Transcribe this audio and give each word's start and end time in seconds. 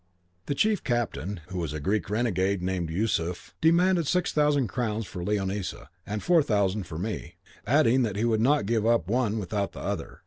"The 0.47 0.55
chief 0.55 0.83
captain, 0.83 1.41
who 1.49 1.59
was 1.59 1.73
a 1.73 1.79
Greek 1.79 2.09
renegade 2.09 2.63
named 2.63 2.89
Yusuf, 2.89 3.53
demanded 3.61 4.07
six 4.07 4.31
thousand 4.33 4.67
crowns 4.67 5.05
for 5.05 5.23
Leonisa 5.23 5.89
and 6.07 6.23
four 6.23 6.41
thousand 6.41 6.87
for 6.87 6.97
me, 6.97 7.35
adding 7.67 8.01
that 8.01 8.15
he 8.15 8.25
would 8.25 8.41
not 8.41 8.65
give 8.65 8.83
up 8.83 9.05
the 9.05 9.11
one 9.13 9.37
without 9.37 9.73
the 9.73 9.79
other. 9.79 10.19